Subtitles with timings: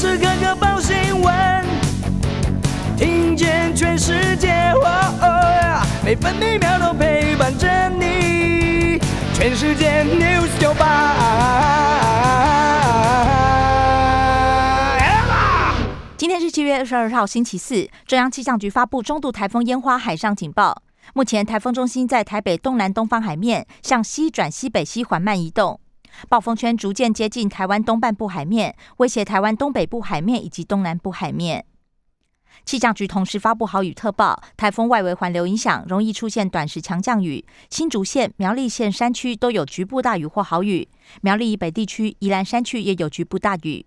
[0.00, 1.62] 时刻刻报新闻，
[2.96, 4.72] 听见全世界，
[6.02, 8.98] 每分每秒都陪伴着你。
[9.34, 11.14] 全世界 news 九八。
[16.16, 17.86] 今天是七月二十二号，星期四。
[18.06, 20.82] 中央气象局发布中度台风烟花海上警报。
[21.12, 25.78] 目前台风中心在台北东南东方海面，向西转西北西缓慢移动。
[26.28, 31.64] 暴风圈逐渐接近台湾东半部海面，威胁台湾东北部海面以及东南部海面。
[32.64, 37.44] 气象局同时发布豪雨特报，台风外围环流影响，容易出现短时强降雨。
[37.70, 40.88] 新竹县、苗栗县山区都有局部大雨或豪雨，
[41.22, 43.86] 苗栗以北地区、宜兰山区也有局部大雨。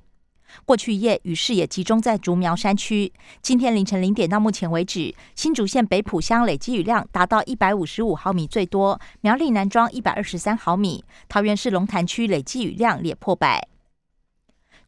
[0.66, 3.12] 过去一夜雨势也集中在竹苗山区。
[3.42, 13.68] 今天凌晨零点到目前为止，新竹县北埔乡累积雨量达到一百五十五毫米最多，苗栗南庄一百二十三毫米，桃园市龙潭区累积雨量也破百。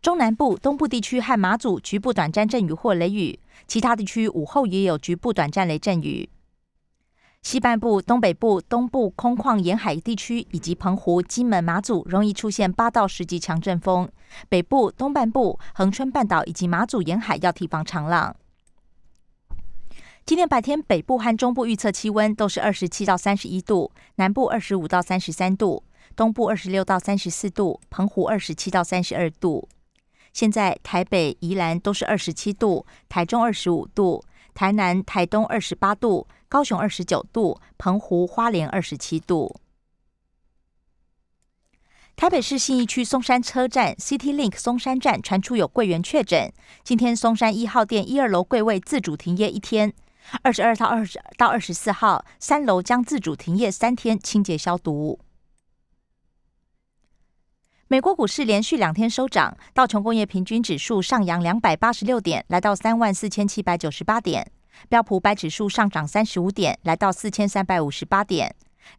[0.01, 6.29] 中南部、东部地区和马祖局部短暂阵雨或雷雨，其他地区午后也有局部短暂雷阵雨。
[7.45, 14.07] 西半部、东北部、东部空旷沿海地区以及澎湖、金门、马祖容易出现八到十级强阵风；
[14.49, 18.35] 北部、东半部、恒春半岛以及马祖沿海要提防长浪。
[20.25, 25.83] 今天白天北部和中部预测气温都是二十七到三十一度，南部二十五到三十三度，
[26.15, 29.69] 东部二十六到三十四度，澎湖二十七到三十二度。
[30.33, 34.23] 现在台北、宜兰都是二十七度，台中二十五度，
[34.55, 36.25] 台南、台东二十八度。
[36.55, 39.59] 高雄二十九度，澎湖、花莲二十七度。
[42.15, 49.93] 台北市信义区松山车站 CityLink 松山站传出有柜员确诊，今天松山一号店一二楼柜位自主停业一天，
[50.43, 55.19] 二十二到二十到二十四号三楼将自主停业三天清洁消毒。
[57.89, 64.53] 美国股市连续两天收涨，道琼工业平均指数上扬两百八十六点，来到三万四千七百九十八点。
[64.89, 68.49] 标普白指数上涨三十五点，来到四千三百五十八点；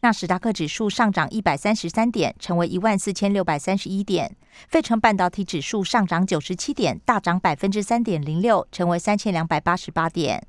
[0.01, 4.29] 纳斯达克指数上涨一百三十三点，成为一万四千六百三十一点；
[4.69, 10.47] 费城半导体指数上涨九十七点，大涨百分之三点零六，成为三千两百八十八点。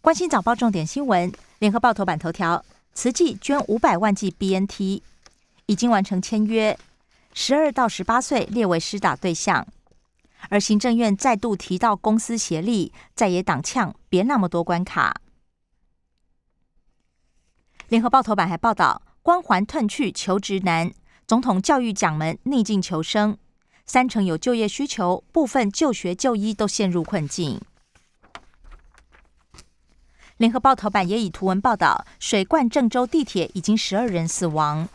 [0.00, 5.02] 关心早报重点新闻，联合报头版头条：慈济捐五百万剂 BNT，
[5.66, 6.78] 已经完成签约，
[7.34, 9.66] 十二到十八岁列为施打对象。
[10.50, 15.20] 而行政院再度提到公司协力，在野党呛别那么多关卡。
[17.88, 20.92] 联合报头版还报道，光环褪去求职难，
[21.26, 23.36] 总统教育奖门逆境求生，
[23.84, 27.60] 三成有就业需求，部分就学就医都陷入困境。
[30.36, 34.88] 联合报头版也以图文报道，水灌郑州地铁已经十二人死亡。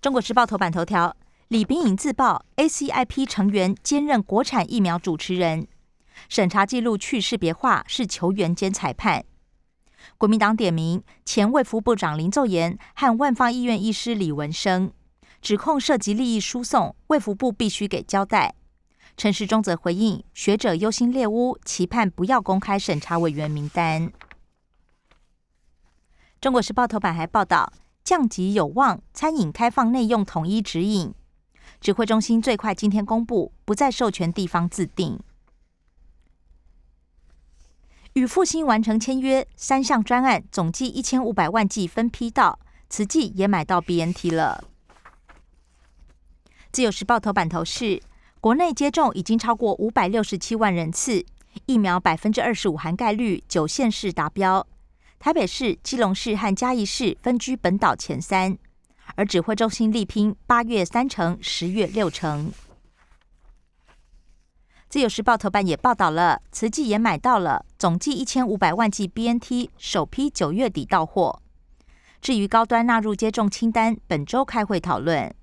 [0.00, 1.14] 中国时报头版头条。
[1.52, 5.68] 李炳颖自曝 ACIP 成员兼任国产疫苗主持人，
[6.30, 9.26] 审查记录去识别化是球员兼裁判。
[10.16, 14.90] 国民党点名前卫福部长林奏言和万方医院医师李文生，
[15.42, 18.54] 指控涉及利益输送，卫福部必须给交代。
[19.18, 24.10] 陈时中则回应学者忧心猎巫，期盼不要公开审查委员名单。
[26.40, 27.70] 中国时报头版还报道
[28.02, 31.12] 降级有望，餐饮开放内用统一指引。
[31.80, 35.18] 指挥中心最快今天公布，不再授权地方自定。
[38.14, 42.58] 与复兴完成签约，三项专案总计一千五百万剂分批到，
[42.90, 44.64] 慈济也买到 BNT 了。
[46.70, 48.02] 自由时报头版头是：
[48.40, 51.24] 国内接种已经超过五百六十七万人次，
[51.66, 54.66] 疫苗百分之二十五含盖率，九县市达标，
[55.18, 58.58] 台北市、基隆市和嘉义市分居本岛前三。
[59.14, 62.52] 而指挥中心力拼八月三成，十月六成。
[64.88, 71.40] 自由时报头版也报道了，慈济也买到了总计一千五百万剂 BNT，首批九月底到货。
[72.20, 75.34] 至于高端纳入接种清单，本周开会讨论。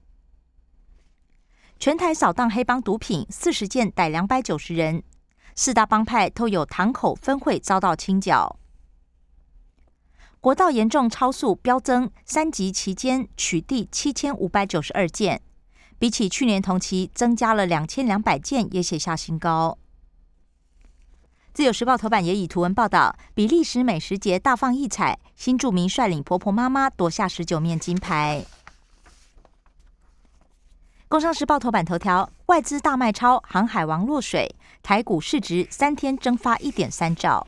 [1.79, 5.01] 全台扫荡黑帮毒品四十件，逮两百九十人，
[5.55, 8.59] 四大帮派都有堂口分会遭到清剿。
[10.41, 15.41] 国道严重超速飙增，三级期间取缔七千五百九十二件，
[15.97, 19.77] 比起去年同期增加了两千两百件，也写下新高。
[21.51, 28.45] 自由时报头版也以图文报道，比利时美食节大放异彩，新著民率领婆婆妈妈夺下十九面金牌。
[31.09, 37.45] 工商时报头版头条，外资大卖超，航海王落水，台股市值三天蒸发一点三兆。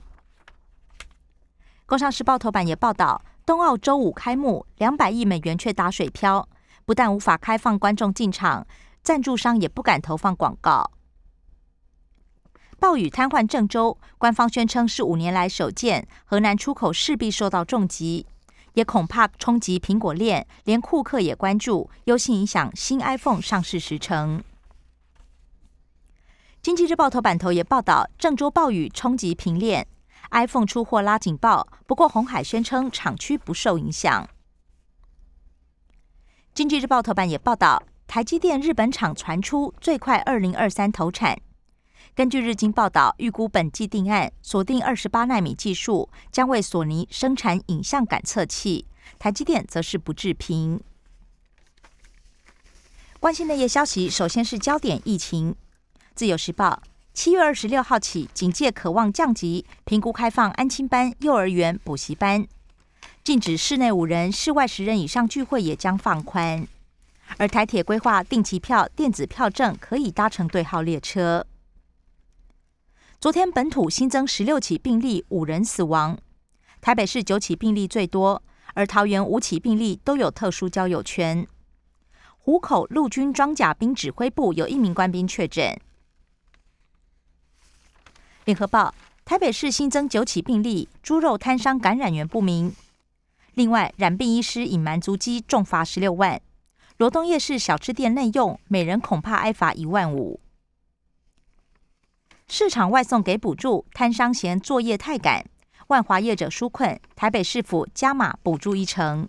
[1.92, 6.48] 工商时报头版也报道，冬奥周五开幕，两百亿美元却打水漂，
[6.86, 8.66] 不但无法开放观众进场，
[9.04, 10.90] 赞助商也不敢投放广告。
[12.80, 18.26] 暴雨瘫痪郑州，官方宣称是五年来首见，河南出口势必受到重击，
[18.76, 24.42] 也恐怕冲击苹果链，连库克也关注，忧心影响新 iPhone 上市时程。
[26.62, 29.86] 经济日报头版头也报道，郑州暴雨冲击平链
[30.32, 34.28] ，iPhone 出货拉警报，不过红海宣称厂区不受影响。
[36.54, 41.40] 经济日报头版也报道，台积电日本厂传出最快二零二三投产。
[42.14, 48.86] 根据日经报道，预估本季定案锁定二十八纳米技术，将为索尼生产影像感测器。
[49.18, 50.82] 台积电则是不置评。
[53.20, 55.56] 关心的夜消息，首先是焦点疫情。
[56.14, 62.48] 自由时报七月二十六号起，警戒渴望降级，评估开放安亲班、幼儿园、补习班，
[63.22, 66.66] 禁止室内五人、室外十人以上聚会也将放宽。
[67.38, 71.46] 而台铁规划定期票、电子票证可以搭乘对号列车。
[73.20, 76.18] 昨天本土新增十六起病例，五人死亡。
[76.80, 78.42] 台北市九起病例最多，
[78.74, 81.46] 而桃园五起病例都有特殊交友圈。
[82.40, 85.78] 湖口陆军装甲兵指挥部有一名官兵确诊。
[88.46, 88.94] 联合报：
[89.24, 92.76] 台北市新增九起病例，猪肉摊商感染源不明。
[93.54, 96.42] 另外，染病医师隐瞒足迹，重罚十六万。
[96.98, 100.40] 罗东夜市小吃店内用，每人恐怕挨罚一万五。
[102.48, 105.46] 市场外送给补助，摊商嫌作业太赶，
[105.88, 109.28] 万华业者纾困，台北市府加码补助一成。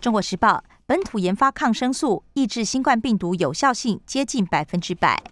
[0.00, 5.22] 中国时报本土研发抗生素，抑制新冠病毒有效性接近百分之百。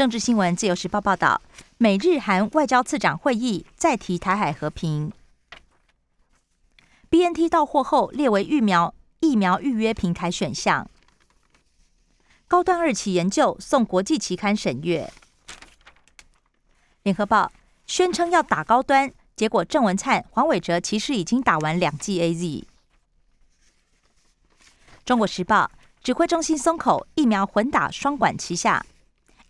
[0.00, 1.42] 政治新闻自由时报报道，
[1.76, 5.12] 美日韩外交次长会议再提台海和平。
[7.10, 10.88] B N T 到货后列为疫苗疫苗预约平台选项。
[12.48, 15.12] 高端二期研究送国际期刊审阅。
[17.02, 17.52] 联合报
[17.84, 22.66] 宣称要打高端，结果郑文灿、黄伟哲其实已经打完两剂 A Z。
[25.04, 25.70] 中国时报
[26.02, 28.86] 指挥中心松口，疫苗混打双管齐下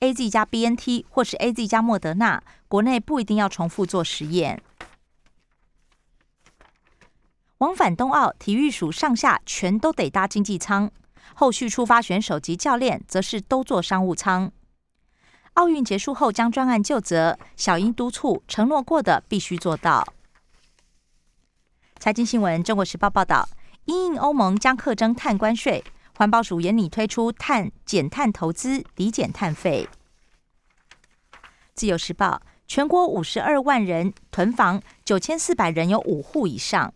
[0.01, 4.63] ，A Z 加 B N T 或是 A Z 加莫德纳，国内不一定要重复做实验。
[7.59, 10.91] 往返冬奥，体育署上下全都得搭经济舱。
[11.35, 14.51] 后续出发选手及教练则是都坐商务舱。
[15.55, 20.07] 奥运结束后将专案就责，小英督促承诺过的必须做到。
[21.99, 23.47] 财经新闻，中国时报报道，
[23.85, 25.85] 因应欧盟将课征碳关税，
[26.21, 29.89] 环保署严拟推出碳减碳投资抵减碳费。
[31.73, 36.93] 自由时报，全国五十二万人囤房，九千四百人有五户以上。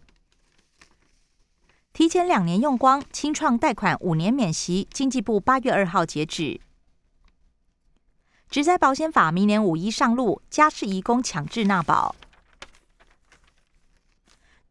[1.95, 4.87] 提前两年用光，清创贷款五年免息。
[4.93, 6.61] 经济部八月二号截止。
[8.51, 12.15] 职灾保险法明年五一上路，家事移工强制纳保。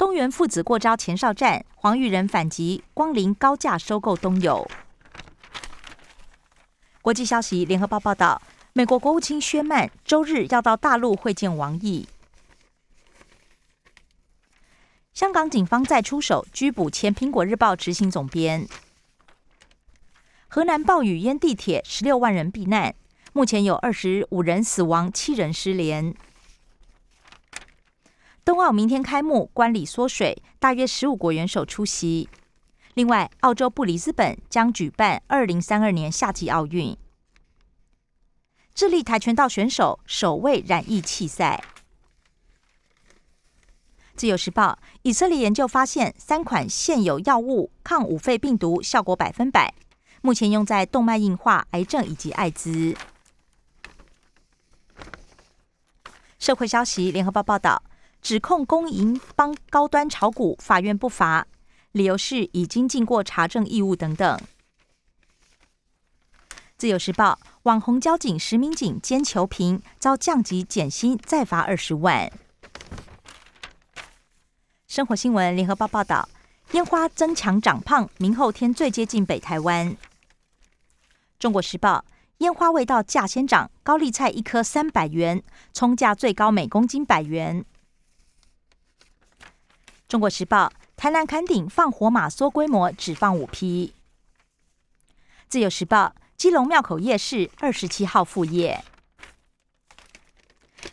[0.04, 4.70] 东元父子过招前哨战，黄玉仁反击，光临高价收购东友。
[7.02, 8.42] 国际消息，联合报报道，
[8.74, 12.06] 美国国务卿薛曼周日要到大陆会见王毅。
[15.14, 18.68] 香港警方再出手拘捕前《苹果日报》执行总编。
[20.50, 22.94] 河南暴雨淹地铁，十六万人避难，
[23.32, 26.14] 目前有二十五人死亡，七人失联。
[28.46, 32.28] 冬奥明天开幕，观礼缩水，大约十五国元首出席。
[32.94, 36.98] 另外，澳洲布里斯本将举办二零三二年夏季奥运。
[38.76, 41.64] 智利跆拳道选手首位染疫弃赛。
[44.16, 49.74] 自由时报：以色列研究发现，三款现有药物抗五肺病毒效果百分百，
[50.22, 52.94] 目前用在动脉硬化、癌症以及艾滋。
[56.38, 57.82] 社会消息：联合报报道，
[58.24, 61.46] 指控公营帮高端炒股，法院不罚，
[61.92, 64.40] 理由是已经尽过查证义务等等。
[66.78, 72.32] 自由时报：网红交警实名警兼求平，遭降级减薪，再罚二十万。
[74.88, 76.30] 生活新闻，联合报报道：
[76.72, 79.98] 烟花增强长胖，明后天最接近北台湾。
[81.38, 82.06] 中国时报：
[82.38, 87.66] 烟花味道价先涨，高丽菜一颗三百元，葱价最高每公斤百元。
[90.14, 93.96] 中国时报：台南坎顶放火马缩规模，只放五批。
[95.50, 98.84] 自由时报：基隆庙口夜市二十七号副业。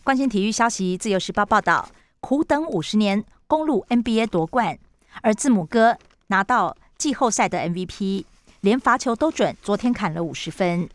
[0.02, 3.22] 关心体育消息，自由时报报道：苦等五十年。
[3.46, 4.78] 公路 NBA 夺冠，
[5.20, 5.98] 而字母哥
[6.28, 8.24] 拿到季后赛的 MVP，
[8.60, 10.88] 连罚球都准，昨天砍了五十分。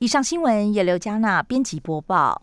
[0.00, 2.42] 以上新闻由刘嘉娜编辑播报。